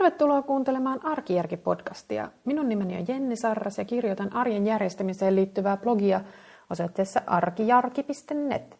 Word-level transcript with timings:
Tervetuloa 0.00 0.42
kuuntelemaan 0.42 1.00
Arkijärki-podcastia. 1.04 2.28
Minun 2.44 2.68
nimeni 2.68 2.96
on 2.98 3.04
Jenni 3.08 3.36
Sarras 3.36 3.78
ja 3.78 3.84
kirjoitan 3.84 4.32
arjen 4.32 4.66
järjestämiseen 4.66 5.36
liittyvää 5.36 5.76
blogia 5.76 6.20
osoitteessa 6.70 7.22
arkijarki.net. 7.26 8.78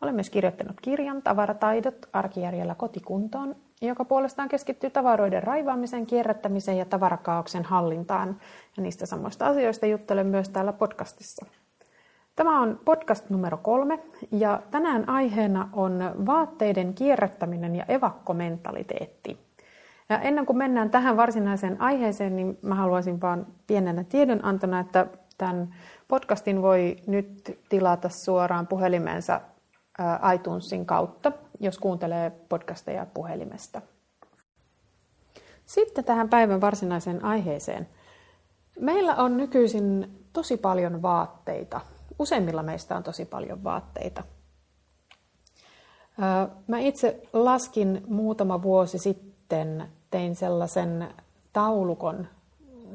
Olen 0.00 0.14
myös 0.14 0.30
kirjoittanut 0.30 0.80
kirjan 0.80 1.22
Tavarataidot 1.22 2.08
arkijärjellä 2.12 2.74
kotikuntoon, 2.74 3.56
joka 3.82 4.04
puolestaan 4.04 4.48
keskittyy 4.48 4.90
tavaroiden 4.90 5.42
raivaamiseen, 5.42 6.06
kierrättämiseen 6.06 6.78
ja 6.78 6.84
tavarakaauksen 6.84 7.64
hallintaan. 7.64 8.40
Ja 8.76 8.82
niistä 8.82 9.06
samoista 9.06 9.46
asioista 9.46 9.86
juttelen 9.86 10.26
myös 10.26 10.48
täällä 10.48 10.72
podcastissa. 10.72 11.46
Tämä 12.36 12.60
on 12.60 12.80
podcast 12.84 13.30
numero 13.30 13.56
kolme 13.56 13.98
ja 14.30 14.62
tänään 14.70 15.08
aiheena 15.08 15.68
on 15.72 16.14
vaatteiden 16.26 16.94
kierrättäminen 16.94 17.76
ja 17.76 17.84
evakkomentaliteetti. 17.84 19.47
Ja 20.08 20.20
ennen 20.20 20.46
kuin 20.46 20.56
mennään 20.56 20.90
tähän 20.90 21.16
varsinaiseen 21.16 21.80
aiheeseen, 21.80 22.36
niin 22.36 22.58
mä 22.62 22.74
haluaisin 22.74 23.20
vaan 23.20 23.46
pienenä 23.66 24.04
tiedonantona, 24.04 24.80
että 24.80 25.06
tämän 25.38 25.74
podcastin 26.08 26.62
voi 26.62 26.96
nyt 27.06 27.58
tilata 27.68 28.08
suoraan 28.08 28.66
puhelimeensa 28.66 29.40
iTunesin 30.34 30.86
kautta, 30.86 31.32
jos 31.60 31.78
kuuntelee 31.78 32.30
podcasteja 32.48 33.06
puhelimesta. 33.14 33.82
Sitten 35.66 36.04
tähän 36.04 36.28
päivän 36.28 36.60
varsinaiseen 36.60 37.24
aiheeseen. 37.24 37.88
Meillä 38.80 39.14
on 39.14 39.36
nykyisin 39.36 40.18
tosi 40.32 40.56
paljon 40.56 41.02
vaatteita. 41.02 41.80
Useimmilla 42.18 42.62
meistä 42.62 42.96
on 42.96 43.02
tosi 43.02 43.24
paljon 43.24 43.64
vaatteita. 43.64 44.22
Mä 46.66 46.78
itse 46.78 47.22
laskin 47.32 48.02
muutama 48.06 48.62
vuosi 48.62 48.98
sitten 48.98 49.88
tein 50.10 50.36
sellaisen 50.36 51.08
taulukon, 51.52 52.26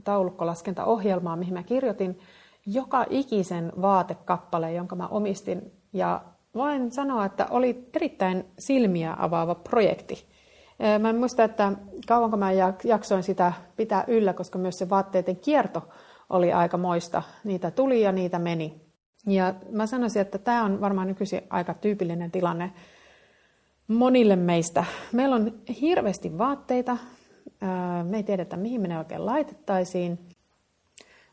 taulukkolaskentaohjelmaa, 0.04 1.36
mihin 1.36 1.54
mä 1.54 1.64
kirjoitin 1.64 2.20
joka 2.66 3.06
ikisen 3.10 3.72
vaatekappaleen, 3.82 4.76
jonka 4.76 4.96
mä 4.96 5.08
omistin. 5.08 5.72
Ja 5.94 6.22
voin 6.56 6.92
sanoa, 6.92 7.26
että 7.26 7.48
oli 7.50 7.90
erittäin 7.94 8.46
silmiä 8.60 9.16
avaava 9.20 9.56
projekti. 9.56 10.26
Mä 11.00 11.10
en 11.10 11.16
muista, 11.16 11.44
että 11.44 11.72
kauanko 12.08 12.38
mä 12.38 12.52
jaksoin 12.84 13.24
sitä 13.24 13.54
pitää 13.76 14.04
yllä, 14.08 14.34
koska 14.34 14.60
myös 14.60 14.78
se 14.78 14.90
vaatteiden 14.90 15.36
kierto 15.36 15.90
oli 16.30 16.54
aika 16.54 16.78
moista. 16.78 17.24
Niitä 17.44 17.72
tuli 17.72 18.02
ja 18.02 18.12
niitä 18.12 18.40
meni. 18.40 18.82
Ja 19.28 19.54
mä 19.72 19.88
sanoisin, 19.88 20.22
että 20.22 20.38
tämä 20.38 20.64
on 20.64 20.82
varmaan 20.82 21.08
nykyisin 21.08 21.42
aika 21.50 21.74
tyypillinen 21.74 22.32
tilanne 22.32 22.74
monille 23.94 24.36
meistä. 24.36 24.86
Meillä 25.12 25.36
on 25.36 25.54
hirveästi 25.82 26.38
vaatteita, 26.38 26.98
me 28.04 28.18
ei 28.18 28.24
tiedetä 28.24 28.58
mihin 28.58 28.82
me 28.82 28.88
ne 28.88 28.98
oikein 28.98 29.26
laitettaisiin, 29.26 30.20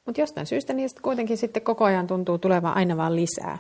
mutta 0.07 0.21
jostain 0.21 0.47
syystä 0.47 0.73
niistä 0.73 1.01
kuitenkin 1.03 1.37
sitten 1.37 1.63
koko 1.63 1.85
ajan 1.85 2.07
tuntuu 2.07 2.39
tulevan 2.39 2.77
aina 2.77 2.97
vaan 2.97 3.17
lisää. 3.17 3.59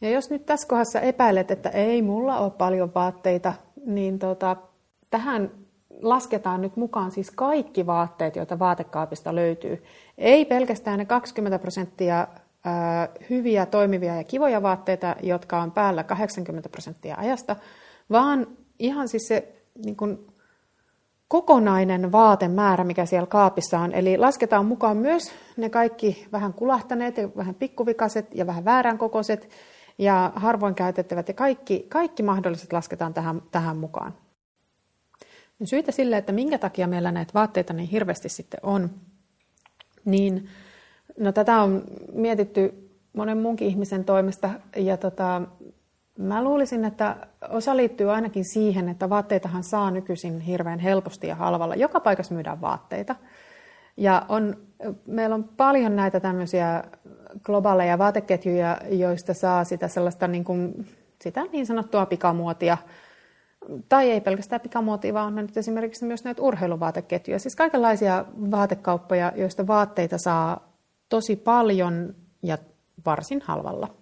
Ja 0.00 0.10
jos 0.10 0.30
nyt 0.30 0.46
tässä 0.46 0.68
kohdassa 0.68 1.00
epäilet, 1.00 1.50
että 1.50 1.68
ei 1.68 2.02
mulla 2.02 2.38
ole 2.38 2.50
paljon 2.50 2.94
vaatteita, 2.94 3.54
niin 3.86 4.18
tota, 4.18 4.56
tähän 5.10 5.50
lasketaan 6.02 6.60
nyt 6.60 6.76
mukaan 6.76 7.10
siis 7.10 7.30
kaikki 7.30 7.86
vaatteet, 7.86 8.36
joita 8.36 8.58
vaatekaapista 8.58 9.34
löytyy. 9.34 9.84
Ei 10.18 10.44
pelkästään 10.44 10.98
ne 10.98 11.04
20 11.04 11.58
prosenttia 11.58 12.26
hyviä, 13.30 13.66
toimivia 13.66 14.16
ja 14.16 14.24
kivoja 14.24 14.62
vaatteita, 14.62 15.16
jotka 15.22 15.62
on 15.62 15.72
päällä 15.72 16.04
80 16.04 16.68
prosenttia 16.68 17.16
ajasta, 17.18 17.56
vaan 18.10 18.46
ihan 18.78 19.08
siis 19.08 19.28
se 19.28 19.62
niin 19.84 19.96
kuin, 19.96 20.28
kokonainen 21.28 22.12
vaatemäärä, 22.12 22.84
mikä 22.84 23.06
siellä 23.06 23.26
kaapissa 23.26 23.78
on. 23.78 23.92
Eli 23.92 24.16
lasketaan 24.16 24.66
mukaan 24.66 24.96
myös 24.96 25.32
ne 25.56 25.70
kaikki 25.70 26.26
vähän 26.32 26.52
kulahtaneet 26.52 27.16
ja 27.16 27.28
vähän 27.36 27.54
pikkuvikaiset 27.54 28.34
ja 28.34 28.46
vähän 28.46 28.64
väärän 28.64 28.98
kokoiset 28.98 29.50
ja 29.98 30.32
harvoin 30.36 30.74
käytettävät 30.74 31.28
ja 31.28 31.34
kaikki, 31.34 31.86
kaikki 31.88 32.22
mahdolliset 32.22 32.72
lasketaan 32.72 33.14
tähän, 33.14 33.42
tähän 33.50 33.76
mukaan. 33.76 34.14
Syitä 35.64 35.92
sille, 35.92 36.16
että 36.16 36.32
minkä 36.32 36.58
takia 36.58 36.86
meillä 36.86 37.12
näitä 37.12 37.34
vaatteita 37.34 37.72
niin 37.72 37.88
hirveästi 37.88 38.28
sitten 38.28 38.60
on, 38.62 38.90
niin 40.04 40.48
no 41.18 41.32
tätä 41.32 41.62
on 41.62 41.84
mietitty 42.12 42.90
monen 43.12 43.38
muunkin 43.38 43.68
ihmisen 43.68 44.04
toimesta 44.04 44.50
ja 44.76 44.96
tota, 44.96 45.42
Mä 46.18 46.44
luulisin, 46.44 46.84
että 46.84 47.16
osa 47.48 47.76
liittyy 47.76 48.12
ainakin 48.12 48.44
siihen, 48.44 48.88
että 48.88 49.10
vaatteitahan 49.10 49.62
saa 49.62 49.90
nykyisin 49.90 50.40
hirveän 50.40 50.78
helposti 50.78 51.26
ja 51.26 51.34
halvalla. 51.34 51.74
Joka 51.74 52.00
paikassa 52.00 52.34
myydään 52.34 52.60
vaatteita. 52.60 53.16
Ja 53.96 54.26
on, 54.28 54.56
meillä 55.06 55.34
on 55.34 55.44
paljon 55.44 55.96
näitä 55.96 56.20
tämmöisiä 56.20 56.84
globaaleja 57.42 57.98
vaateketjuja, 57.98 58.78
joista 58.90 59.34
saa 59.34 59.64
sitä 59.64 59.88
sellaista 59.88 60.28
niin, 60.28 60.44
kuin, 60.44 60.86
sitä 61.22 61.44
niin 61.52 61.66
sanottua 61.66 62.06
pikamuotia. 62.06 62.78
Tai 63.88 64.10
ei 64.10 64.20
pelkästään 64.20 64.60
pikamuotia, 64.60 65.14
vaan 65.14 65.26
on 65.26 65.34
nyt 65.34 65.56
esimerkiksi 65.56 66.04
myös 66.04 66.24
näitä 66.24 66.42
urheiluvaateketjuja. 66.42 67.38
Siis 67.38 67.56
kaikenlaisia 67.56 68.24
vaatekauppoja, 68.50 69.32
joista 69.36 69.66
vaatteita 69.66 70.18
saa 70.18 70.72
tosi 71.08 71.36
paljon 71.36 72.14
ja 72.42 72.58
varsin 73.06 73.42
halvalla. 73.44 73.97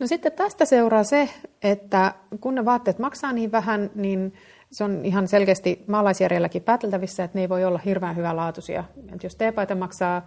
No 0.00 0.06
sitten 0.06 0.32
tästä 0.32 0.64
seuraa 0.64 1.04
se, 1.04 1.28
että 1.62 2.14
kun 2.40 2.54
ne 2.54 2.64
vaatteet 2.64 2.98
maksaa 2.98 3.32
niin 3.32 3.52
vähän, 3.52 3.90
niin 3.94 4.34
se 4.72 4.84
on 4.84 5.04
ihan 5.04 5.28
selkeästi 5.28 5.84
maalaisjärjelläkin 5.86 6.62
pääteltävissä, 6.62 7.24
että 7.24 7.38
ne 7.38 7.42
ei 7.42 7.48
voi 7.48 7.64
olla 7.64 7.80
hirveän 7.84 8.16
hyvälaatuisia. 8.16 8.84
Että 9.12 9.26
jos 9.26 9.36
teepaita 9.36 9.74
maksaa 9.74 10.26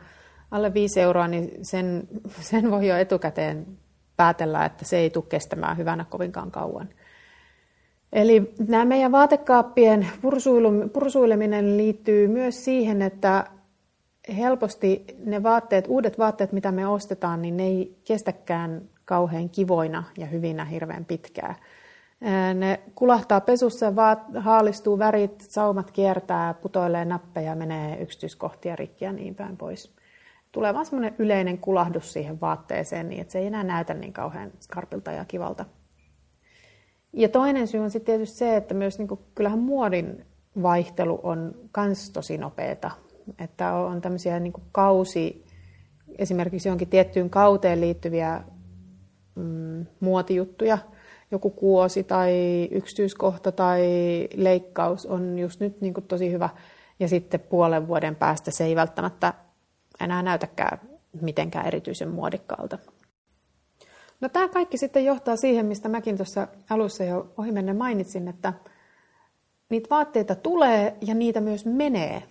alle 0.52 0.74
5 0.74 1.02
euroa, 1.02 1.28
niin 1.28 1.52
sen, 1.62 2.08
sen 2.42 2.72
voi 2.72 2.88
jo 2.88 2.98
etukäteen 2.98 3.68
päätellä, 4.18 4.66
että 4.66 4.86
se 4.86 4.98
ei 4.98 5.10
tule 5.10 5.26
kestämään 5.30 5.78
hyvänä 5.78 6.06
kovinkaan 6.10 6.52
kauan. 6.52 6.90
Eli 8.12 8.54
nämä 8.68 8.86
meidän 8.86 9.12
vaatekaappien 9.12 10.08
pursuileminen 10.94 11.78
liittyy 11.78 12.28
myös 12.28 12.66
siihen, 12.66 13.02
että 13.02 13.46
helposti 14.38 15.06
ne 15.26 15.44
vaatteet, 15.44 15.86
uudet 15.88 16.18
vaatteet, 16.18 16.52
mitä 16.52 16.72
me 16.72 16.88
ostetaan, 16.88 17.42
niin 17.42 17.58
ne 17.58 17.64
ei 17.64 17.98
kestäkään 18.08 18.90
kauhean 19.06 19.50
kivoina 19.50 20.04
ja 20.18 20.26
hyvinä 20.26 20.66
hirveän 20.66 21.06
pitkää. 21.06 21.56
Ne 22.54 22.80
kulahtaa 22.96 23.42
pesussa, 23.42 23.94
haalistuu 24.40 25.00
värit, 25.00 25.42
saumat 25.42 25.92
kiertää, 25.92 26.54
putoilee 26.54 27.06
nappeja, 27.06 27.56
menee 27.56 28.02
yksityiskohtia 28.02 28.76
rikki 28.76 29.06
ja 29.06 29.14
niin 29.14 29.36
päin 29.36 29.58
pois. 29.58 29.96
Tulee 30.52 30.74
vaan 30.74 30.86
semmoinen 30.86 31.16
yleinen 31.20 31.58
kulahdus 31.58 32.14
siihen 32.14 32.42
vaatteeseen, 32.42 33.10
niin 33.10 33.22
että 33.22 33.32
se 33.32 33.40
ei 33.40 33.48
enää 33.48 33.64
näytä 33.64 33.94
niin 33.94 34.14
kauhean 34.14 34.52
skarpilta 34.60 35.12
ja 35.12 35.26
kivalta. 35.26 35.66
Ja 37.14 37.30
toinen 37.30 37.68
syy 37.68 37.80
on 37.80 37.92
sitten 37.92 38.14
tietysti 38.14 38.38
se, 38.38 38.56
että 38.56 38.74
myös 38.74 38.98
niin 38.98 39.08
kuin, 39.08 39.20
kyllähän 39.36 39.60
muodin 39.60 40.26
vaihtelu 40.62 41.20
on 41.24 41.56
kans 41.72 42.10
tosi 42.10 42.38
nopeata. 42.38 42.92
Että 43.40 43.74
on 43.74 44.02
tämmöisiä 44.02 44.40
niin 44.40 44.54
kuin 44.54 44.64
kausi, 44.72 45.46
esimerkiksi 46.18 46.70
johonkin 46.70 46.88
tiettyyn 46.88 47.30
kauteen 47.30 47.82
liittyviä 47.82 48.42
mm, 49.36 49.86
muotijuttuja. 50.00 50.78
Joku 51.32 51.50
kuosi 51.50 52.04
tai 52.04 52.34
yksityiskohta 52.72 53.52
tai 53.52 53.82
leikkaus 54.36 55.06
on 55.06 55.40
just 55.40 55.60
nyt 55.60 55.82
niin 55.82 55.94
kuin 55.94 56.08
tosi 56.08 56.32
hyvä. 56.32 56.50
Ja 57.00 57.08
sitten 57.08 57.40
puolen 57.40 57.88
vuoden 57.88 58.16
päästä 58.16 58.52
se 58.52 58.66
ei 58.66 58.76
välttämättä 58.76 59.34
enää 60.02 60.24
näytäkään 60.24 60.80
mitenkään 61.22 61.68
erityisen 61.68 62.10
muodikkaalta. 62.10 62.78
No 64.22 64.30
tämä 64.30 64.50
kaikki 64.50 64.78
sitten 64.78 65.06
johtaa 65.06 65.36
siihen, 65.36 65.66
mistä 65.66 65.90
mäkin 65.90 66.18
tuossa 66.18 66.48
alussa 66.70 67.04
jo 67.04 67.34
ohimennen 67.38 67.78
mainitsin, 67.78 68.28
että 68.28 68.54
niitä 69.70 69.90
vaatteita 69.90 70.36
tulee 70.36 70.98
ja 71.02 71.14
niitä 71.14 71.42
myös 71.42 71.66
menee 71.66 72.24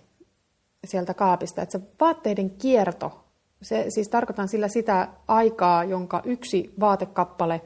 sieltä 0.85 1.13
kaapista. 1.13 1.61
Että 1.61 1.79
se 1.79 1.85
vaatteiden 1.99 2.49
kierto 2.49 3.22
se, 3.63 3.85
siis 3.89 4.09
tarkoitan 4.09 4.47
sillä 4.47 4.67
sitä 4.67 5.07
aikaa, 5.27 5.83
jonka 5.83 6.21
yksi 6.25 6.73
vaatekappale 6.79 7.61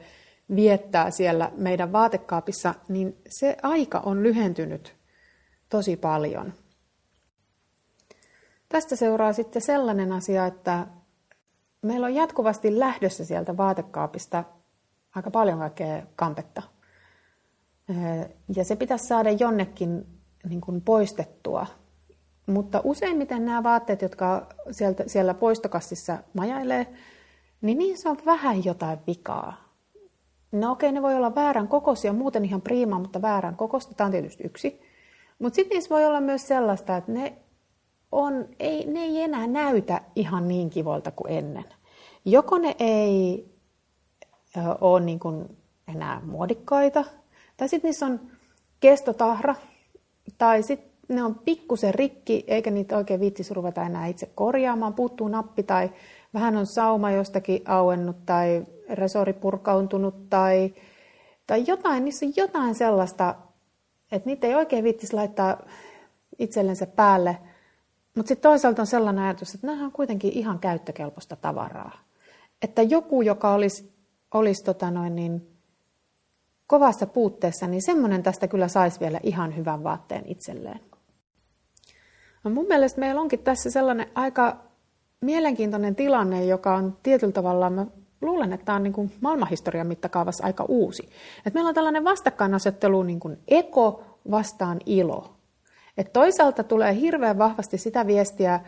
viettää 0.54 1.10
siellä 1.10 1.52
meidän 1.56 1.92
vaatekaapissa, 1.92 2.74
niin 2.88 3.16
se 3.28 3.56
aika 3.62 3.98
on 3.98 4.22
lyhentynyt 4.22 4.96
tosi 5.68 5.96
paljon. 5.96 6.52
Tästä 8.68 8.96
seuraa 8.96 9.32
sitten 9.32 9.62
sellainen 9.62 10.12
asia, 10.12 10.46
että 10.46 10.86
meillä 11.82 12.06
on 12.06 12.14
jatkuvasti 12.14 12.78
lähdössä 12.78 13.24
sieltä 13.24 13.56
vaatekaapista 13.56 14.44
aika 15.14 15.30
paljon 15.30 15.58
kaikkea 15.58 16.02
kampetta. 16.16 16.62
Ja 18.56 18.64
se 18.64 18.76
pitäisi 18.76 19.06
saada 19.06 19.30
jonnekin 19.30 20.06
niin 20.48 20.60
kuin 20.60 20.80
poistettua 20.80 21.66
mutta 22.48 22.80
useimmiten 22.84 23.44
nämä 23.44 23.62
vaatteet, 23.62 24.02
jotka 24.02 24.46
sieltä, 24.70 25.04
siellä 25.06 25.34
poistokassissa 25.34 26.18
majailee, 26.34 26.86
niin 27.60 27.78
niissä 27.78 28.10
on 28.10 28.18
vähän 28.26 28.64
jotain 28.64 28.98
vikaa. 29.06 29.68
No 30.52 30.72
okei, 30.72 30.92
ne 30.92 31.02
voi 31.02 31.14
olla 31.14 31.34
väärän 31.34 31.68
kokoisia, 31.68 32.12
muuten 32.12 32.44
ihan 32.44 32.60
priima, 32.60 32.98
mutta 32.98 33.22
väärän 33.22 33.56
kokoista. 33.56 33.94
Tämä 33.94 34.06
on 34.06 34.12
tietysti 34.12 34.44
yksi. 34.44 34.80
Mutta 35.38 35.56
sitten 35.56 35.76
niissä 35.76 35.94
voi 35.94 36.06
olla 36.06 36.20
myös 36.20 36.48
sellaista, 36.48 36.96
että 36.96 37.12
ne, 37.12 37.38
on, 38.12 38.48
ei, 38.60 38.86
ne 38.86 39.00
ei 39.00 39.22
enää 39.22 39.46
näytä 39.46 40.00
ihan 40.16 40.48
niin 40.48 40.70
kivolta 40.70 41.10
kuin 41.10 41.32
ennen. 41.32 41.64
Joko 42.24 42.58
ne 42.58 42.76
ei 42.78 43.48
ole 44.80 45.00
niin 45.00 45.18
kuin 45.18 45.56
enää 45.88 46.20
muodikkaita, 46.24 47.04
tai 47.56 47.68
sitten 47.68 47.88
niissä 47.88 48.06
on 48.06 48.20
kestotahra, 48.80 49.54
tai 50.38 50.62
sitten 50.62 50.90
ne 51.08 51.22
on 51.24 51.34
pikkusen 51.34 51.94
rikki, 51.94 52.44
eikä 52.46 52.70
niitä 52.70 52.96
oikein 52.96 53.20
viittisi 53.20 53.54
ruveta 53.54 53.82
enää 53.82 54.06
itse 54.06 54.30
korjaamaan, 54.34 54.94
puuttuu 54.94 55.28
nappi 55.28 55.62
tai 55.62 55.90
vähän 56.34 56.56
on 56.56 56.66
sauma 56.66 57.10
jostakin 57.10 57.62
auennut 57.64 58.26
tai 58.26 58.66
resori 58.90 59.32
purkauntunut 59.32 60.30
tai, 60.30 60.74
tai 61.46 61.64
jotain, 61.66 62.04
niissä 62.04 62.26
on 62.26 62.32
jotain 62.36 62.74
sellaista, 62.74 63.34
että 64.12 64.26
niitä 64.26 64.46
ei 64.46 64.54
oikein 64.54 64.84
viittisi 64.84 65.14
laittaa 65.14 65.62
itsellensä 66.38 66.86
päälle, 66.86 67.38
mutta 68.14 68.28
sitten 68.28 68.50
toisaalta 68.50 68.82
on 68.82 68.86
sellainen 68.86 69.24
ajatus, 69.24 69.54
että 69.54 69.66
nämä 69.66 69.84
on 69.84 69.92
kuitenkin 69.92 70.32
ihan 70.32 70.58
käyttökelpoista 70.58 71.36
tavaraa. 71.36 71.98
Että 72.62 72.82
joku, 72.82 73.22
joka 73.22 73.54
olisi, 73.54 73.92
olisi 74.34 74.64
tota 74.64 74.90
noin 74.90 75.16
niin, 75.16 75.58
kovassa 76.66 77.06
puutteessa, 77.06 77.66
niin 77.66 77.82
semmoinen 77.82 78.22
tästä 78.22 78.48
kyllä 78.48 78.68
saisi 78.68 79.00
vielä 79.00 79.20
ihan 79.22 79.56
hyvän 79.56 79.84
vaatteen 79.84 80.24
itselleen. 80.26 80.80
No 82.44 82.50
mun 82.50 82.66
mielestä 82.66 83.00
meillä 83.00 83.20
onkin 83.20 83.38
tässä 83.38 83.70
sellainen 83.70 84.06
aika 84.14 84.56
mielenkiintoinen 85.20 85.96
tilanne, 85.96 86.44
joka 86.44 86.74
on 86.74 86.96
tietyllä 87.02 87.32
tavalla, 87.32 87.70
mä 87.70 87.86
luulen, 88.20 88.52
että 88.52 88.64
tämä 88.66 88.76
on 88.76 88.82
niin 88.82 88.92
kuin 88.92 89.12
maailmanhistorian 89.20 89.86
mittakaavassa 89.86 90.46
aika 90.46 90.64
uusi. 90.68 91.08
Et 91.46 91.54
meillä 91.54 91.68
on 91.68 91.74
tällainen 91.74 92.04
vastakkainasettelu 92.04 93.02
niin 93.02 93.20
kuin 93.20 93.38
eko 93.48 94.04
vastaan 94.30 94.78
ilo. 94.86 95.32
Et 95.98 96.12
toisaalta 96.12 96.64
tulee 96.64 96.94
hirveän 96.94 97.38
vahvasti 97.38 97.78
sitä 97.78 98.06
viestiä, 98.06 98.60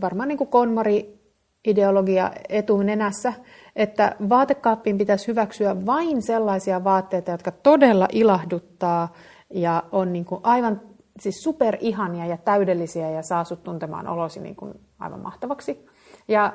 varmaan 0.00 0.28
niin 0.28 0.38
kuin 0.38 0.50
konmari 0.50 1.16
ideologia 1.64 2.32
etunenässä, 2.48 3.32
että 3.76 4.16
vaatekaappiin 4.28 4.98
pitäisi 4.98 5.26
hyväksyä 5.26 5.86
vain 5.86 6.22
sellaisia 6.22 6.84
vaatteita, 6.84 7.30
jotka 7.30 7.50
todella 7.50 8.08
ilahduttaa 8.12 9.14
ja 9.50 9.82
on 9.92 10.12
niin 10.12 10.24
kuin 10.24 10.40
aivan 10.42 10.80
siis 11.20 11.42
superihania 11.42 12.26
ja 12.26 12.36
täydellisiä 12.36 13.10
ja 13.10 13.22
saa 13.22 13.44
sut 13.44 13.64
tuntemaan 13.64 14.08
olosi 14.08 14.40
niin 14.40 14.56
kuin 14.56 14.80
aivan 14.98 15.20
mahtavaksi. 15.20 15.86
Ja 16.28 16.52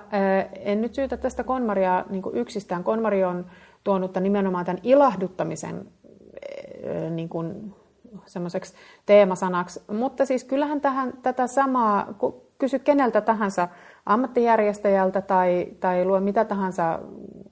en 0.60 0.82
nyt 0.82 0.96
syytä 0.96 1.18
tästä 1.18 1.44
konmaria 1.44 2.06
niin 2.10 2.22
kuin 2.22 2.38
yksistään. 2.38 2.84
Konmari 2.84 3.24
on 3.24 3.46
tuonut 3.84 4.18
nimenomaan 4.20 4.66
tämän 4.66 4.82
ilahduttamisen 4.84 5.88
niin 7.10 7.30
kuin 7.30 7.76
semmoiseksi 8.26 8.74
teemasanaksi. 9.06 9.82
Mutta 9.92 10.26
siis 10.26 10.44
kyllähän 10.44 10.82
tähän, 10.82 11.14
tätä 11.22 11.48
samaa, 11.48 12.08
kysy 12.58 12.80
keneltä 12.80 13.22
tahansa 13.22 13.68
ammattijärjestäjältä 14.06 15.22
tai, 15.22 15.68
tai 15.80 16.06
lue 16.06 16.20
mitä 16.20 16.46
tahansa 16.46 17.00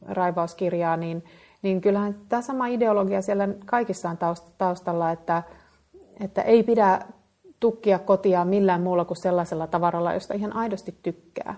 raivauskirjaa, 0.07 0.97
niin, 0.97 1.23
niin 1.61 1.81
kyllähän 1.81 2.15
tämä 2.29 2.41
sama 2.41 2.67
ideologia 2.67 3.21
siellä 3.21 3.47
kaikissa 3.65 4.09
on 4.09 4.17
taustalla, 4.57 5.11
että, 5.11 5.43
että 6.23 6.41
ei 6.41 6.63
pidä 6.63 6.99
tukkia 7.59 7.99
kotia 7.99 8.45
millään 8.45 8.81
muulla 8.81 9.05
kuin 9.05 9.17
sellaisella 9.17 9.67
tavaralla, 9.67 10.13
josta 10.13 10.33
ihan 10.33 10.55
aidosti 10.55 10.95
tykkää. 11.03 11.55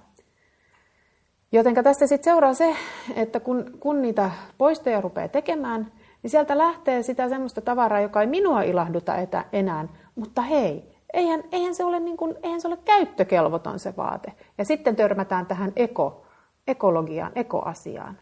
Joten 1.52 1.84
tästä 1.84 2.08
sitten 2.08 2.32
seuraa 2.32 2.54
se, 2.54 2.76
että 3.16 3.40
kun, 3.40 3.78
kun 3.80 4.02
niitä 4.02 4.32
poistoja 4.58 5.02
rupeaa 5.02 5.28
tekemään, 5.28 5.92
niin 6.24 6.32
sieltä 6.32 6.58
lähtee 6.58 7.04
sitä 7.04 7.30
semmoista 7.30 7.62
tavaraa, 7.62 8.02
joka 8.02 8.22
ei 8.22 8.28
minua 8.28 8.62
ilahduta 8.62 9.16
etä, 9.16 9.46
enää. 9.54 9.88
Mutta 10.16 10.42
hei, 10.42 10.96
eihän, 11.14 11.44
eihän, 11.52 11.76
se 11.76 11.84
ole 11.84 12.00
niin 12.00 12.18
kuin, 12.18 12.36
eihän 12.44 12.62
se 12.62 12.68
ole 12.68 12.78
käyttökelvoton 12.86 13.80
se 13.80 13.94
vaate. 13.98 14.34
Ja 14.58 14.66
sitten 14.66 14.96
törmätään 14.96 15.46
tähän 15.46 15.72
eko, 15.76 16.26
ekologiaan, 16.68 17.32
ekoasiaan. 17.36 18.20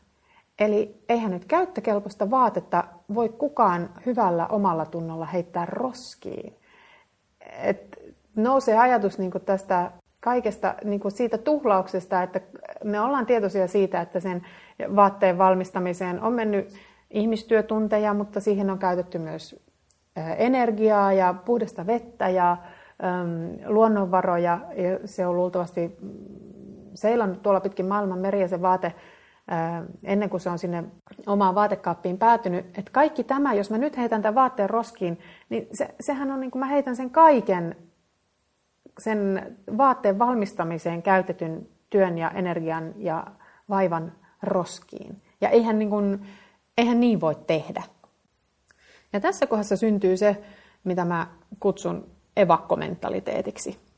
Eli 0.59 1.03
eihän 1.09 1.31
nyt 1.31 1.45
käyttökelpoista 1.45 2.31
vaatetta 2.31 2.83
voi 3.13 3.29
kukaan 3.29 3.89
hyvällä 4.05 4.47
omalla 4.47 4.85
tunnolla 4.85 5.25
heittää 5.25 5.65
roskiin. 5.65 6.55
Et 7.61 7.99
nousee 8.35 8.77
ajatus 8.77 9.19
niin 9.19 9.31
tästä 9.45 9.91
kaikesta 10.19 10.75
niin 10.83 11.01
siitä 11.07 11.37
tuhlauksesta, 11.37 12.23
että 12.23 12.41
me 12.83 13.01
ollaan 13.01 13.25
tietoisia 13.25 13.67
siitä, 13.67 14.01
että 14.01 14.19
sen 14.19 14.41
vaatteen 14.95 15.37
valmistamiseen 15.37 16.21
on 16.21 16.33
mennyt 16.33 16.73
ihmistyötunteja, 17.09 18.13
mutta 18.13 18.39
siihen 18.39 18.69
on 18.69 18.79
käytetty 18.79 19.19
myös 19.19 19.63
energiaa 20.37 21.13
ja 21.13 21.35
puhdasta 21.45 21.87
vettä 21.87 22.29
ja 22.29 22.57
luonnonvaroja. 23.65 24.59
Ja 24.75 24.99
se 25.07 25.27
on 25.27 25.35
luultavasti 25.35 25.97
seilannut 26.93 27.41
tuolla 27.41 27.59
pitkin 27.59 27.85
maailman 27.85 28.19
meriä 28.19 28.47
se 28.47 28.61
vaate 28.61 28.93
ennen 30.03 30.29
kuin 30.29 30.41
se 30.41 30.49
on 30.49 30.59
sinne 30.59 30.83
omaan 31.27 31.55
vaatekaappiin 31.55 32.17
päätynyt. 32.17 32.65
Että 32.65 32.91
kaikki 32.91 33.23
tämä, 33.23 33.53
jos 33.53 33.69
mä 33.69 33.77
nyt 33.77 33.97
heitän 33.97 34.21
tämän 34.21 34.35
vaatteen 34.35 34.69
roskiin, 34.69 35.19
niin 35.49 35.67
se, 35.73 35.95
sehän 35.99 36.31
on 36.31 36.39
niin 36.39 36.51
kuin 36.51 36.59
mä 36.59 36.65
heitän 36.65 36.95
sen 36.95 37.09
kaiken 37.09 37.75
sen 38.99 39.57
vaatteen 39.77 40.19
valmistamiseen 40.19 41.01
käytetyn 41.01 41.67
työn 41.89 42.17
ja 42.17 42.29
energian 42.29 42.93
ja 42.97 43.27
vaivan 43.69 44.11
roskiin. 44.43 45.21
Ja 45.41 45.49
eihän 45.49 45.79
niin, 45.79 45.89
kuin, 45.89 46.27
eihän 46.77 46.99
niin 46.99 47.21
voi 47.21 47.35
tehdä. 47.47 47.83
Ja 49.13 49.19
tässä 49.19 49.47
kohdassa 49.47 49.75
syntyy 49.75 50.17
se, 50.17 50.43
mitä 50.83 51.05
mä 51.05 51.27
kutsun 51.59 52.07
evakkomentaliteetiksi. 52.37 53.88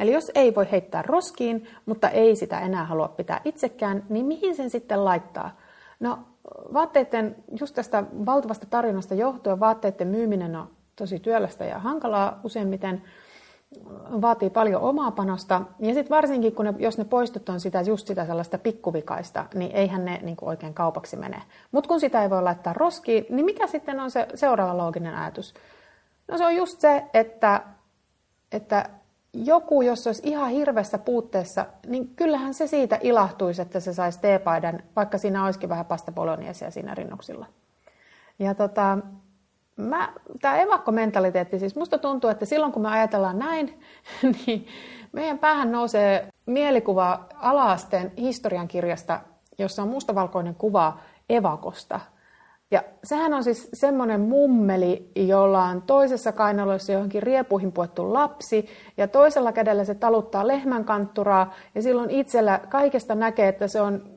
Eli 0.00 0.12
jos 0.12 0.30
ei 0.34 0.54
voi 0.54 0.70
heittää 0.72 1.02
roskiin, 1.02 1.68
mutta 1.86 2.08
ei 2.08 2.36
sitä 2.36 2.60
enää 2.60 2.84
halua 2.84 3.08
pitää 3.08 3.40
itsekään, 3.44 4.04
niin 4.08 4.26
mihin 4.26 4.56
sen 4.56 4.70
sitten 4.70 5.04
laittaa? 5.04 5.56
No 6.00 6.18
vaatteiden, 6.72 7.36
just 7.60 7.74
tästä 7.74 8.04
valtavasta 8.26 8.66
tarinasta 8.70 9.14
johtuen, 9.14 9.60
vaatteiden 9.60 10.08
myyminen 10.08 10.56
on 10.56 10.70
tosi 10.96 11.18
työlästä 11.18 11.64
ja 11.64 11.78
hankalaa 11.78 12.40
useimmiten, 12.44 13.02
vaatii 14.20 14.50
paljon 14.50 14.82
omaa 14.82 15.10
panosta. 15.10 15.62
Ja 15.78 15.94
sitten 15.94 16.16
varsinkin, 16.16 16.54
kun 16.54 16.64
ne, 16.64 16.74
jos 16.78 16.98
ne 16.98 17.04
poistot 17.04 17.48
on 17.48 17.60
sitä, 17.60 17.80
just 17.80 18.06
sitä 18.06 18.26
sellaista 18.26 18.58
pikkuvikaista, 18.58 19.46
niin 19.54 19.72
eihän 19.72 20.04
ne 20.04 20.20
niin 20.22 20.36
oikein 20.40 20.74
kaupaksi 20.74 21.16
mene. 21.16 21.42
Mutta 21.72 21.88
kun 21.88 22.00
sitä 22.00 22.22
ei 22.22 22.30
voi 22.30 22.42
laittaa 22.42 22.72
roskiin, 22.72 23.26
niin 23.30 23.44
mikä 23.44 23.66
sitten 23.66 24.00
on 24.00 24.10
se 24.10 24.26
seuraava 24.34 24.76
looginen 24.76 25.14
ajatus? 25.14 25.54
No 26.28 26.38
se 26.38 26.44
on 26.44 26.56
just 26.56 26.80
se, 26.80 27.04
että, 27.14 27.62
että 28.52 28.90
joku, 29.34 29.82
jos 29.82 30.06
olisi 30.06 30.22
ihan 30.24 30.50
hirveässä 30.50 30.98
puutteessa, 30.98 31.66
niin 31.86 32.08
kyllähän 32.16 32.54
se 32.54 32.66
siitä 32.66 32.98
ilahtuisi, 33.02 33.62
että 33.62 33.80
se 33.80 33.92
saisi 33.92 34.20
teepaidan, 34.20 34.82
vaikka 34.96 35.18
siinä 35.18 35.44
olisikin 35.44 35.68
vähän 35.68 35.86
pasta 35.86 36.12
bolognesia 36.12 36.70
siinä 36.70 36.94
rinnuksilla. 36.94 37.46
Ja 38.38 38.54
tota, 38.54 38.98
mä, 39.76 40.12
tämä 40.40 40.56
evakkomentaliteetti, 40.56 41.58
siis 41.58 41.76
musta 41.76 41.98
tuntuu, 41.98 42.30
että 42.30 42.44
silloin 42.44 42.72
kun 42.72 42.82
me 42.82 42.88
ajatellaan 42.88 43.38
näin, 43.38 43.80
niin 44.46 44.66
meidän 45.12 45.38
päähän 45.38 45.72
nousee 45.72 46.28
mielikuva 46.46 47.26
alaasteen 47.34 48.12
historiankirjasta, 48.16 49.20
jossa 49.58 49.82
on 49.82 49.88
mustavalkoinen 49.88 50.54
kuva 50.54 50.98
evakosta– 51.28 52.00
ja 52.70 52.82
sehän 53.04 53.34
on 53.34 53.44
siis 53.44 53.68
semmoinen 53.72 54.20
mummeli, 54.20 55.10
jolla 55.16 55.64
on 55.64 55.82
toisessa 55.82 56.32
kainaloissa 56.32 56.92
johonkin 56.92 57.22
riepuihin 57.22 57.72
puettu 57.72 58.12
lapsi, 58.12 58.68
ja 58.96 59.08
toisella 59.08 59.52
kädellä 59.52 59.84
se 59.84 59.94
taluttaa 59.94 60.46
lehmän 60.46 60.84
kantturaa, 60.84 61.54
ja 61.74 61.82
silloin 61.82 62.10
itsellä 62.10 62.60
kaikesta 62.68 63.14
näkee, 63.14 63.48
että 63.48 63.68
se 63.68 63.80
on, 63.80 64.10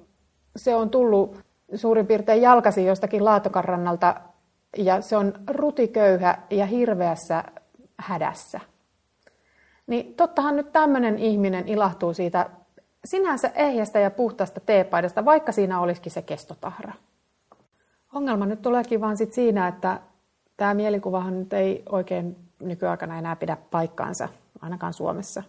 se 0.56 0.76
on 0.76 0.90
tullut 0.90 1.38
suurin 1.76 2.08
piirtein 2.08 2.42
jalkasi 2.42 2.86
jostakin 2.86 3.26
laatokarrannalta, 3.26 4.16
ja 4.78 5.02
se 5.02 5.18
on 5.18 5.34
rutiköyhä 5.48 6.38
ja 6.50 6.66
hirveässä 6.66 7.44
hädässä. 7.98 8.60
Niin 9.88 10.14
tottahan 10.14 10.56
nyt 10.56 10.72
tämmöinen 10.72 11.20
ihminen 11.20 11.68
ilahtuu 11.68 12.14
siitä 12.14 12.50
sinänsä 13.06 13.52
ehjästä 13.56 14.00
ja 14.00 14.12
puhtaasta 14.12 14.60
teepaidasta, 14.60 15.26
vaikka 15.26 15.52
siinä 15.52 15.80
olisikin 15.80 16.12
se 16.12 16.22
kestotahra. 16.22 16.94
Ongelma 18.14 18.46
nyt 18.46 18.62
tuleekin 18.62 19.02
vaan 19.02 19.18
sit 19.18 19.34
siinä, 19.34 19.68
että 19.68 20.00
tämä 20.58 20.74
mielikuvahan 20.74 21.40
nyt 21.40 21.54
ei 21.54 21.84
oikein 21.90 22.36
nykyaikana 22.60 23.18
enää 23.18 23.36
pidä 23.36 23.58
paikkaansa, 23.72 24.30
ainakaan 24.62 24.94
Suomessa. 24.94 25.44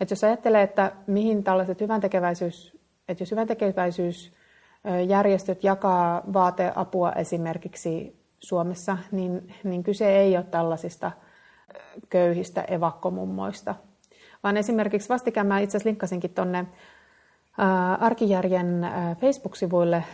Et 0.00 0.10
jos 0.10 0.24
ajattelee, 0.24 0.62
että 0.62 0.92
mihin 1.06 1.44
tällaiset 1.44 1.80
hyväntekeväisyys, 1.80 2.78
että 3.08 3.22
jos 3.22 3.30
hyväntekeväisyysjärjestöt 3.30 5.64
jakaa 5.64 6.22
vaateapua 6.32 7.12
esimerkiksi 7.12 8.18
Suomessa, 8.40 8.98
niin, 9.12 9.54
niin 9.64 9.82
kyse 9.82 10.16
ei 10.16 10.36
ole 10.36 10.44
tällaisista 10.44 11.12
köyhistä 12.08 12.62
evakkomummoista, 12.62 13.74
vaan 14.42 14.56
esimerkiksi 14.56 15.08
vastikään 15.08 15.46
mä 15.46 15.58
itse 15.58 15.76
asiassa 15.76 15.88
linkkasinkin 15.88 16.34
tuonne 16.34 16.66
Arkijärjen 18.00 18.86
Facebook-sivuille 19.20 20.04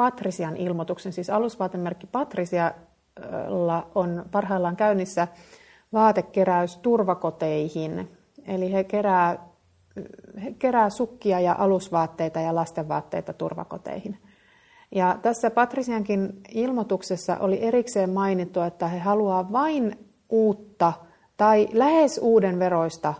Patrisian 0.00 0.56
ilmoituksen, 0.56 1.12
siis 1.12 1.30
alusvaatemerkki 1.30 2.06
Patrisialla 2.06 3.90
on 3.94 4.24
parhaillaan 4.30 4.76
käynnissä 4.76 5.28
vaatekeräys 5.92 6.76
turvakoteihin. 6.76 8.10
Eli 8.46 8.72
he 8.72 8.84
kerää, 8.84 9.38
he 10.44 10.54
kerää 10.58 10.90
sukkia 10.90 11.40
ja 11.40 11.56
alusvaatteita 11.58 12.40
ja 12.40 12.54
lastenvaatteita 12.54 13.32
turvakoteihin. 13.32 14.18
Ja 14.94 15.18
tässä 15.22 15.50
Patrisiankin 15.50 16.40
ilmoituksessa 16.54 17.36
oli 17.38 17.62
erikseen 17.62 18.10
mainittu, 18.10 18.60
että 18.60 18.88
he 18.88 18.98
haluaa 18.98 19.52
vain 19.52 20.08
uutta 20.28 20.92
tai 21.36 21.68
lähes 21.72 22.20
uuden 22.22 22.58
veroista 22.58 23.14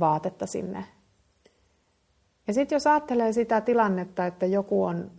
vaatetta 0.00 0.46
sinne. 0.46 0.84
Ja 2.46 2.54
sitten 2.54 2.76
jos 2.76 2.86
ajattelee 2.86 3.32
sitä 3.32 3.60
tilannetta, 3.60 4.26
että 4.26 4.46
joku 4.46 4.84
on 4.84 5.10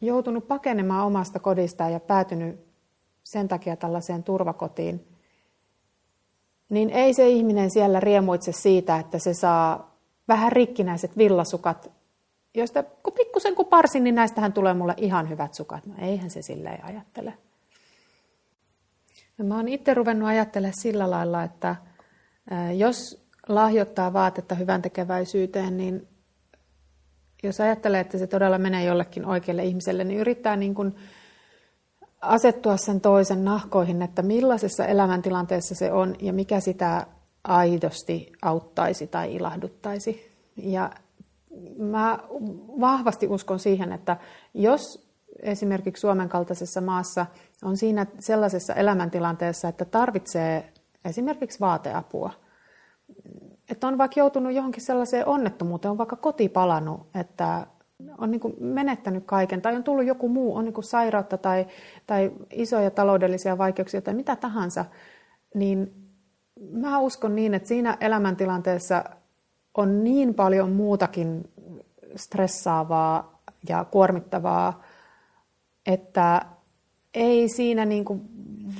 joutunut 0.00 0.48
pakenemaan 0.48 1.06
omasta 1.06 1.38
kodistaan 1.38 1.92
ja 1.92 2.00
päätynyt 2.00 2.66
sen 3.22 3.48
takia 3.48 3.76
tällaiseen 3.76 4.22
turvakotiin, 4.22 5.08
niin 6.70 6.90
ei 6.90 7.14
se 7.14 7.28
ihminen 7.28 7.70
siellä 7.70 8.00
riemuitse 8.00 8.52
siitä, 8.52 8.96
että 8.96 9.18
se 9.18 9.34
saa 9.34 9.96
vähän 10.28 10.52
rikkinäiset 10.52 11.16
villasukat, 11.18 11.90
joista 12.54 12.82
kun 12.82 13.12
pikkusen 13.12 13.54
kun 13.54 13.66
parsin, 13.66 14.04
niin 14.04 14.14
näistähän 14.14 14.52
tulee 14.52 14.74
mulle 14.74 14.94
ihan 14.96 15.28
hyvät 15.28 15.54
sukat. 15.54 15.86
No 15.86 15.94
eihän 15.98 16.30
se 16.30 16.42
silleen 16.42 16.84
ajattele. 16.84 17.34
Ja 19.38 19.44
mä 19.44 19.56
oon 19.56 19.68
itse 19.68 19.94
ruvennut 19.94 20.28
ajattelemaan 20.28 20.80
sillä 20.80 21.10
lailla, 21.10 21.42
että 21.42 21.76
jos 22.76 23.26
lahjoittaa 23.48 24.12
vaatetta 24.12 24.54
hyvän 24.54 24.82
tekeväisyyteen, 24.82 25.76
niin 25.76 26.08
jos 27.46 27.60
ajattelee, 27.60 28.00
että 28.00 28.18
se 28.18 28.26
todella 28.26 28.58
menee 28.58 28.84
jollekin 28.84 29.26
oikealle 29.26 29.64
ihmiselle, 29.64 30.04
niin 30.04 30.20
yrittää 30.20 30.56
niin 30.56 30.74
kuin 30.74 30.94
asettua 32.20 32.76
sen 32.76 33.00
toisen 33.00 33.44
nahkoihin, 33.44 34.02
että 34.02 34.22
millaisessa 34.22 34.86
elämäntilanteessa 34.86 35.74
se 35.74 35.92
on 35.92 36.16
ja 36.20 36.32
mikä 36.32 36.60
sitä 36.60 37.06
aidosti 37.44 38.32
auttaisi 38.42 39.06
tai 39.06 39.34
ilahduttaisi. 39.34 40.36
Ja 40.56 40.90
mä 41.78 42.18
vahvasti 42.80 43.26
uskon 43.28 43.58
siihen, 43.58 43.92
että 43.92 44.16
jos 44.54 45.06
esimerkiksi 45.42 46.00
Suomen 46.00 46.28
kaltaisessa 46.28 46.80
maassa 46.80 47.26
on 47.64 47.76
siinä 47.76 48.06
sellaisessa 48.18 48.74
elämäntilanteessa, 48.74 49.68
että 49.68 49.84
tarvitsee 49.84 50.72
esimerkiksi 51.04 51.60
vaateapua, 51.60 52.30
että 53.70 53.86
on 53.86 53.98
vaikka 53.98 54.20
joutunut 54.20 54.52
johonkin 54.52 54.82
sellaiseen 54.82 55.26
onnettomuuteen, 55.26 55.90
on 55.90 55.98
vaikka 55.98 56.16
koti 56.16 56.48
palannut, 56.48 57.06
että 57.14 57.66
on 58.18 58.30
niin 58.30 58.40
menettänyt 58.60 59.24
kaiken 59.26 59.62
tai 59.62 59.76
on 59.76 59.84
tullut 59.84 60.06
joku 60.06 60.28
muu, 60.28 60.56
on 60.56 60.64
niin 60.64 60.74
sairautta 60.84 61.38
tai, 61.38 61.66
tai 62.06 62.32
isoja 62.52 62.90
taloudellisia 62.90 63.58
vaikeuksia 63.58 64.02
tai 64.02 64.14
mitä 64.14 64.36
tahansa, 64.36 64.84
niin 65.54 65.94
mä 66.72 66.98
uskon 66.98 67.34
niin, 67.36 67.54
että 67.54 67.68
siinä 67.68 67.96
elämäntilanteessa 68.00 69.04
on 69.74 70.04
niin 70.04 70.34
paljon 70.34 70.72
muutakin 70.72 71.50
stressaavaa 72.16 73.42
ja 73.68 73.84
kuormittavaa, 73.84 74.82
että 75.86 76.42
ei 77.14 77.48
siinä 77.48 77.84
niin 77.84 78.04
kuin 78.04 78.22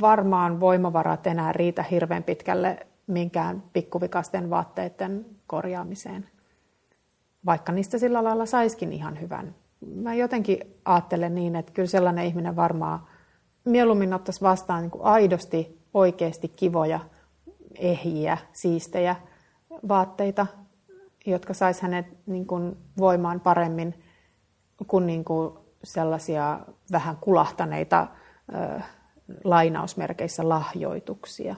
varmaan 0.00 0.60
voimavarat 0.60 1.26
enää 1.26 1.52
riitä 1.52 1.82
hirveän 1.82 2.22
pitkälle 2.22 2.86
minkään 3.06 3.62
pikkuvikasten 3.72 4.50
vaatteiden 4.50 5.26
korjaamiseen 5.46 6.26
vaikka 7.46 7.72
niistä 7.72 7.98
sillä 7.98 8.24
lailla 8.24 8.46
saiskin 8.46 8.92
ihan 8.92 9.20
hyvän. 9.20 9.54
Mä 9.94 10.14
jotenkin 10.14 10.60
ajattelen 10.84 11.34
niin, 11.34 11.56
että 11.56 11.72
kyllä 11.72 11.88
sellainen 11.88 12.24
ihminen 12.24 12.56
varmaan 12.56 13.00
mieluummin 13.64 14.14
ottaisi 14.14 14.40
vastaan 14.40 14.82
niin 14.82 14.90
kuin 14.90 15.04
aidosti, 15.04 15.82
oikeasti 15.94 16.48
kivoja, 16.48 17.00
ehjiä, 17.78 18.38
siistejä 18.52 19.16
vaatteita, 19.88 20.46
jotka 21.26 21.54
sais 21.54 21.80
hänet 21.80 22.06
niin 22.26 22.46
kuin 22.46 22.76
voimaan 22.98 23.40
paremmin 23.40 23.94
kuin, 24.86 25.06
niin 25.06 25.24
kuin 25.24 25.58
sellaisia 25.84 26.60
vähän 26.92 27.16
kulahtaneita 27.16 28.06
ö, 28.54 28.80
lainausmerkeissä 29.44 30.48
lahjoituksia. 30.48 31.56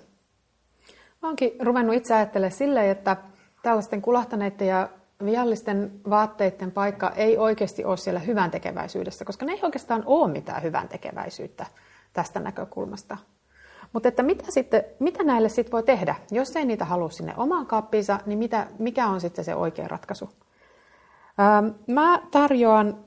Mä 1.22 1.28
oonkin 1.28 1.52
ruvennut 1.60 1.96
itse 1.96 2.14
ajattelemaan 2.14 2.58
silleen, 2.58 2.90
että 2.90 3.16
tällaisten 3.62 4.02
kulahtaneiden 4.02 4.68
ja 4.68 4.88
viallisten 5.24 6.00
vaatteiden 6.10 6.72
paikka 6.72 7.10
ei 7.10 7.38
oikeasti 7.38 7.84
ole 7.84 7.96
siellä 7.96 8.20
hyvän 8.20 8.50
tekeväisyydessä, 8.50 9.24
koska 9.24 9.46
ne 9.46 9.52
ei 9.52 9.60
oikeastaan 9.62 10.02
ole 10.06 10.32
mitään 10.32 10.62
hyvän 10.62 10.88
tekeväisyyttä 10.88 11.66
tästä 12.12 12.40
näkökulmasta. 12.40 13.16
Mutta 13.92 14.08
että 14.08 14.22
mitä, 14.22 14.44
sitten, 14.48 14.84
mitä 14.98 15.24
näille 15.24 15.48
sitten 15.48 15.72
voi 15.72 15.82
tehdä? 15.82 16.14
Jos 16.30 16.56
ei 16.56 16.64
niitä 16.64 16.84
halua 16.84 17.10
sinne 17.10 17.34
omaan 17.36 17.66
kaappiinsa, 17.66 18.20
niin 18.26 18.38
mitä, 18.38 18.66
mikä 18.78 19.06
on 19.06 19.20
sitten 19.20 19.44
se 19.44 19.54
oikea 19.54 19.88
ratkaisu? 19.88 20.30
Ähm, 21.40 21.66
mä 21.86 22.22
tarjoan 22.30 23.04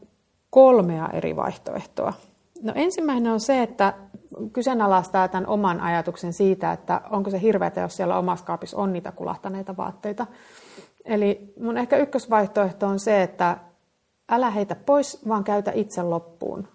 kolmea 0.50 1.10
eri 1.13 1.36
vaihtoehtoa. 1.36 2.13
No 2.62 2.74
ensimmäinen 2.75 3.32
on 3.32 3.39
se, 3.39 3.63
että 3.63 3.94
kyseenalaistaa 4.53 5.27
tämän 5.27 5.47
oman 5.47 5.81
ajatuksen 5.81 6.33
siitä, 6.33 6.71
että 6.71 7.01
onko 7.09 7.29
se 7.29 7.41
hirveätä, 7.41 7.81
jos 7.81 7.95
siellä 7.95 8.17
omassa 8.17 8.45
kaapissa 8.45 8.77
on 8.77 8.93
niitä 8.93 9.11
kulahtaneita 9.11 9.77
vaatteita. 9.77 10.27
Eli 11.05 11.53
mun 11.59 11.77
ehkä 11.77 11.97
ykkösvaihtoehto 11.97 12.88
on 12.88 13.00
se, 13.00 13.23
että 13.23 13.57
älä 14.29 14.50
heitä 14.50 14.75
pois, 14.75 15.27
vaan 15.27 15.43
käytä 15.43 15.71
itse 15.75 16.03
loppuun. 16.03 16.67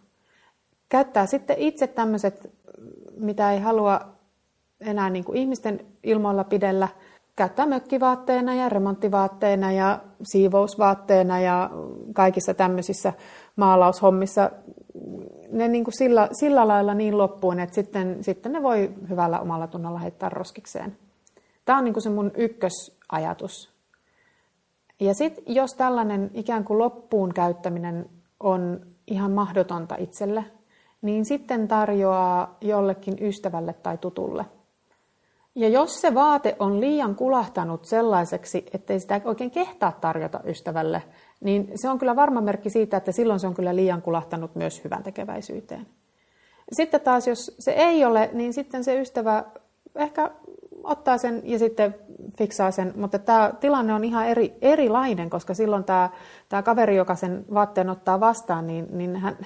Käyttää 0.89 1.27
sitten 1.27 1.59
itse 1.59 1.87
tämmöiset, 1.87 2.51
mitä 3.17 3.53
ei 3.53 3.61
halua 3.61 4.01
enää 4.81 5.11
niin 5.11 5.25
kuin 5.25 5.39
ihmisten 5.39 5.87
ilmoilla 6.03 6.45
pidellä, 6.45 6.89
käyttää 7.37 7.67
mökkivaatteena 7.67 8.55
ja 8.55 8.69
remonttivaatteena 8.69 9.73
ja 9.73 10.01
siivousvaatteena 10.23 11.41
ja 11.41 11.71
kaikissa 12.15 12.55
tämmöisissä 12.55 13.13
maalaushommissa 13.57 14.51
ne 15.57 15.69
niin 15.69 15.85
kuin 15.85 15.95
sillä, 15.99 16.29
sillä 16.33 16.69
lailla 16.69 16.95
niin 16.95 17.19
loppuun, 17.19 17.61
että 17.61 17.75
sitten, 17.75 18.25
sitten 18.25 18.53
ne 18.53 18.63
voi 18.63 18.91
hyvällä 19.09 19.41
omalla 19.41 19.67
tunnolla 19.67 19.99
heittää 19.99 20.29
roskikseen. 20.29 20.97
Tämä 21.65 21.79
on 21.79 21.85
niin 21.85 21.95
kuin 21.95 22.03
se 22.03 22.11
mun 22.11 22.31
ykkösajatus 22.37 23.77
ja 25.01 25.15
sitten 25.15 25.45
jos 25.55 25.75
tällainen 25.75 26.31
ikään 26.35 26.65
kuin 26.65 26.79
loppuun 26.79 27.35
käyttäminen 27.35 28.11
on 28.41 28.81
ihan 29.07 29.33
mahdotonta 29.33 29.97
itselle, 29.99 30.45
niin 31.03 31.25
sitten 31.25 31.69
tarjoaa 31.69 32.57
jollekin 32.61 33.17
ystävälle 33.21 33.73
tai 33.73 33.99
tutulle. 33.99 34.45
Ja 35.57 35.69
jos 35.69 36.01
se 36.01 36.15
vaate 36.15 36.57
on 36.59 36.81
liian 36.81 37.15
kulahtanut 37.15 37.85
sellaiseksi, 37.85 38.67
ettei 38.73 39.01
sitä 39.01 39.21
oikein 39.25 39.51
kehtaa 39.51 39.93
tarjota 40.01 40.41
ystävälle, 40.47 41.03
niin 41.41 41.73
se 41.75 41.89
on 41.89 41.99
kyllä 41.99 42.17
varma 42.17 42.41
merkki 42.41 42.71
siitä, 42.71 42.97
että 42.97 43.13
silloin 43.13 43.41
se 43.41 43.47
on 43.47 43.55
kyllä 43.55 43.77
liian 43.77 44.03
kulahtanut 44.03 44.55
myös 44.55 44.85
hyvän 44.85 45.03
tekeväisyyteen. 45.03 45.87
Sitten 46.73 47.01
taas, 47.01 47.27
jos 47.27 47.57
se 47.59 47.71
ei 47.71 48.05
ole, 48.05 48.31
niin 48.33 48.53
sitten 48.53 48.85
se 48.85 49.01
ystävä 49.01 49.45
ehkä 49.95 50.31
ottaa 50.85 51.19
sen 51.19 51.43
ja 51.45 51.59
sitten 51.59 51.95
fiksaa 52.39 52.71
sen, 52.71 52.93
mutta 52.97 53.19
tämä 53.19 53.53
tilanne 53.61 53.95
on 53.95 54.05
ihan 54.05 54.27
eri, 54.27 54.55
erilainen, 54.63 55.31
koska 55.31 55.55
silloin 55.55 55.85
tämä, 55.85 56.11
tämä 56.49 56.63
kaveri, 56.63 56.97
joka 56.97 57.15
sen 57.15 57.45
vaatteen 57.55 57.91
ottaa 57.91 58.21
vastaan, 58.21 58.67
niin, 58.67 58.87
niin 58.91 59.17
hän, 59.17 59.39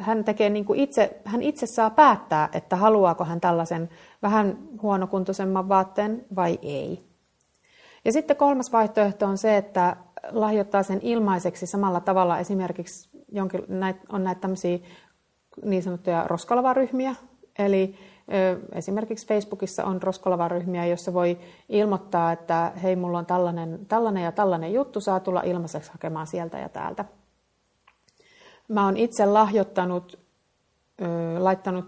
hän, 0.00 0.24
tekee 0.24 0.50
niin 0.50 0.64
kuin 0.64 0.80
itse, 0.80 1.20
hän 1.24 1.42
itse 1.42 1.66
saa 1.66 1.90
päättää, 1.90 2.48
että 2.52 2.76
haluaako 2.76 3.24
hän 3.24 3.40
tällaisen 3.40 3.88
vähän 4.22 4.58
huonokuntoisemman 4.82 5.68
vaatteen 5.68 6.26
vai 6.36 6.58
ei. 6.62 7.04
Ja 8.04 8.12
sitten 8.12 8.36
kolmas 8.36 8.72
vaihtoehto 8.72 9.26
on 9.26 9.38
se, 9.38 9.56
että 9.56 9.96
lahjoittaa 10.30 10.82
sen 10.82 11.00
ilmaiseksi 11.02 11.66
samalla 11.66 12.00
tavalla. 12.00 12.38
Esimerkiksi 12.38 13.08
jonkin, 13.32 13.62
on 14.08 14.24
näitä 14.24 14.40
tämmöisiä 14.40 14.78
niin 15.64 15.82
sanottuja 15.82 16.24
roskalavaryhmiä, 16.28 17.14
eli 17.58 17.94
Esimerkiksi 18.72 19.26
Facebookissa 19.26 19.84
on 19.84 20.02
Roskolava-ryhmiä, 20.02 20.86
jossa 20.86 21.14
voi 21.14 21.38
ilmoittaa, 21.68 22.32
että 22.32 22.72
hei, 22.82 22.96
mulla 22.96 23.18
on 23.18 23.26
tällainen, 23.26 23.86
tällainen 23.88 24.24
ja 24.24 24.32
tällainen 24.32 24.72
juttu, 24.72 25.00
saa 25.00 25.20
tulla 25.20 25.42
ilmaiseksi 25.42 25.92
hakemaan 25.92 26.26
sieltä 26.26 26.58
ja 26.58 26.68
täältä. 26.68 27.04
Mä 28.68 28.84
oon 28.84 28.96
itse 28.96 29.26
lahjoittanut, 29.26 30.18
laittanut 31.38 31.84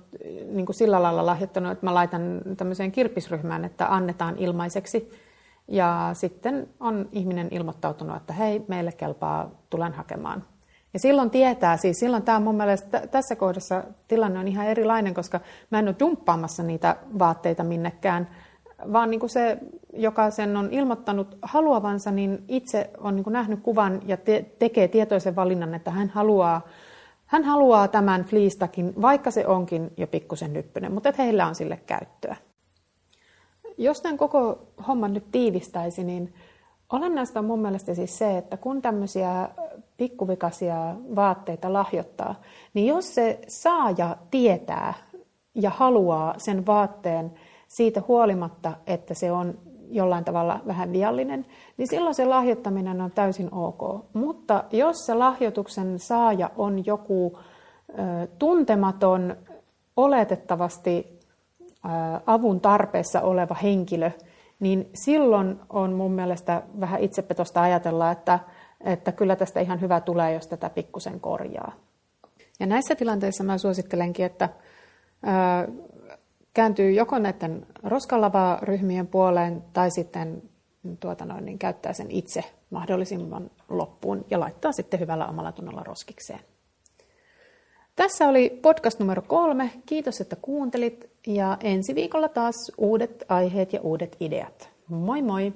niin 0.53 0.67
kuin 0.67 0.77
sillä 0.77 1.03
lailla 1.03 1.27
lahjoittanut, 1.27 1.73
että 1.73 1.87
mä 1.87 1.95
laitan 1.95 2.41
tämmöiseen 2.57 2.93
kirppisryhmään, 2.93 3.65
että 3.65 3.95
annetaan 3.95 4.39
ilmaiseksi. 4.39 5.11
Ja 5.69 6.11
sitten 6.13 6.69
on 6.81 7.09
ihminen 7.13 7.49
ilmoittautunut, 7.51 8.17
että 8.17 8.33
hei, 8.33 8.65
meille 8.69 8.93
kelpaa, 8.93 9.51
tulen 9.71 9.93
hakemaan. 9.93 10.45
Ja 10.93 10.99
silloin 10.99 11.31
tietää, 11.31 11.77
siis 11.77 12.01
silloin 12.01 12.23
tämä 12.23 12.41
mun 12.41 12.55
mielestä 12.55 13.07
tässä 13.07 13.37
kohdassa 13.37 13.85
tilanne 14.09 14.39
on 14.39 14.49
ihan 14.49 14.67
erilainen, 14.67 15.15
koska 15.15 15.41
mä 15.71 15.79
en 15.79 15.89
ole 15.89 15.97
dumppaamassa 16.01 16.63
niitä 16.63 16.97
vaatteita 17.19 17.65
minnekään, 17.65 18.29
vaan 18.93 19.11
niin 19.11 19.21
kuin 19.21 19.31
se, 19.31 19.59
joka 19.93 20.31
sen 20.31 20.57
on 20.57 20.69
ilmoittanut 20.71 21.39
haluavansa, 21.43 22.11
niin 22.11 22.45
itse 22.49 22.91
on 22.99 23.17
niin 23.17 23.25
kuin 23.25 23.33
nähnyt 23.33 23.61
kuvan 23.63 24.01
ja 24.07 24.17
te- 24.17 24.47
tekee 24.59 24.89
tietoisen 24.89 25.37
valinnan, 25.37 25.75
että 25.75 25.91
hän 25.91 26.09
haluaa, 26.09 26.61
Hän 27.31 27.45
haluaa 27.45 27.89
tämän 27.89 28.25
fliistakin, 28.25 28.93
vaikka 29.03 29.31
se 29.31 29.47
onkin 29.47 29.91
jo 29.97 30.07
pikkusen 30.07 30.53
nyppynen, 30.53 30.93
mutta 30.93 31.09
että 31.09 31.23
heillä 31.23 31.47
on 31.47 31.55
sille 31.55 31.77
käyttöä. 31.87 32.37
Jos 33.79 34.01
tämän 34.01 34.17
koko 34.17 34.59
homman 34.89 35.15
nyt 35.15 35.25
tiivistäisi, 35.33 36.05
niin 36.05 36.35
olennaista 36.93 37.39
on 37.39 37.45
mun 37.45 37.59
mielestä 37.59 37.95
siis 37.95 38.19
se, 38.19 38.39
että 38.39 38.57
kun 38.57 38.83
tämmöisiä 38.83 39.49
pikkuvikaisia 39.97 40.97
vaatteita 41.17 41.73
lahjoittaa, 41.73 42.35
niin 42.75 42.87
jos 42.87 43.15
se 43.15 43.41
saaja 43.49 44.17
tietää 44.31 44.95
ja 45.55 45.71
haluaa 45.71 46.35
sen 46.39 46.67
vaatteen 46.67 47.33
siitä 47.71 48.03
huolimatta, 48.09 48.73
että 48.87 49.15
se 49.15 49.33
on 49.33 49.59
jollain 49.91 50.25
tavalla 50.25 50.61
vähän 50.67 50.93
viallinen, 50.93 51.47
niin 51.77 51.89
silloin 51.89 52.15
se 52.15 52.25
lahjoittaminen 52.25 53.01
on 53.01 53.11
täysin 53.11 53.55
ok. 53.55 54.05
Mutta 54.13 54.65
jos 54.71 55.07
se 55.07 55.15
lahjoituksen 55.15 55.99
saaja 55.99 56.51
on 56.57 56.87
joku 56.87 57.39
tuntematon, 58.39 59.37
oletettavasti 59.97 61.21
avun 62.27 62.61
tarpeessa 62.61 63.21
oleva 63.21 63.55
henkilö, 63.55 64.11
niin 64.61 64.91
silloin 64.95 65.61
on 65.69 65.93
mun 65.93 66.13
mielestä 66.13 66.63
vähän 66.81 67.01
itsepetosta 67.01 67.63
ajatella, 67.63 68.11
että, 68.11 68.39
että 68.81 69.13
kyllä 69.13 69.37
tästä 69.37 69.61
ihan 69.61 69.81
hyvä 69.81 70.01
tulee, 70.01 70.35
jos 70.35 70.47
tätä 70.47 70.71
pikkusen 70.71 71.21
korjaa. 71.21 71.73
Ja 72.61 72.67
näissä 72.67 72.95
tilanteissa 72.95 73.45
mä 73.45 73.59
suosittelenkin, 73.59 74.27
että 74.27 74.49
kääntyy 76.55 76.91
joko 76.91 77.19
näiden 77.19 77.67
roskalava-ryhmien 77.83 79.07
puoleen 79.07 79.63
tai 79.73 79.91
sitten 79.91 80.43
tuota 81.01 81.25
noin, 81.25 81.45
niin 81.45 81.59
käyttää 81.59 81.93
sen 81.93 82.11
itse 82.11 82.45
mahdollisimman 82.71 83.51
loppuun 83.69 84.25
ja 84.31 84.41
laittaa 84.41 84.73
sitten 84.73 85.01
hyvällä 85.01 85.27
omalla 85.27 85.53
tunnolla 85.53 85.83
roskikseen. 85.85 86.41
Tässä 87.97 88.29
oli 88.29 88.59
podcast 88.63 89.01
numero 89.01 89.23
kolme. 89.23 89.71
Kiitos, 89.87 90.21
että 90.21 90.37
kuuntelit 90.37 91.11
ja 91.27 91.57
ensi 91.61 91.95
viikolla 91.95 92.29
taas 92.29 92.55
uudet 92.79 93.25
aiheet 93.29 93.73
ja 93.73 93.81
uudet 93.81 94.17
ideat. 94.21 94.71
Moi 94.89 95.23
moi! 95.23 95.53